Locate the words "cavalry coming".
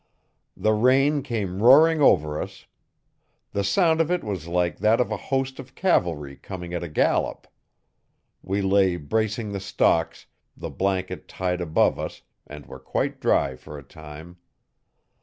5.75-6.73